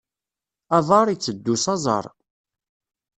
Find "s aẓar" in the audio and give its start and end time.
1.63-2.05